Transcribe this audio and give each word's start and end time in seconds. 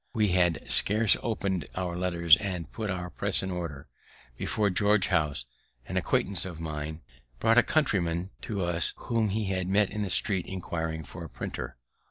We 0.15 0.29
had 0.29 0.63
scarce 0.67 1.15
opened 1.21 1.67
our 1.75 1.95
letters 1.95 2.35
and 2.37 2.71
put 2.71 2.89
our 2.89 3.11
press 3.11 3.43
in 3.43 3.51
order, 3.51 3.87
before 4.35 4.71
George 4.71 5.09
House, 5.09 5.45
an 5.85 5.95
acquaintance 5.95 6.43
of 6.43 6.59
mine, 6.59 7.01
brought 7.39 7.59
a 7.59 7.61
countryman 7.61 8.31
to 8.41 8.63
us, 8.63 8.93
whom 8.95 9.29
he 9.29 9.45
had 9.51 9.67
met 9.67 9.91
in 9.91 10.01
the 10.01 10.09
street 10.09 10.47
inquiring 10.47 11.03
for 11.03 11.23
a 11.23 11.29
printer. 11.29 11.77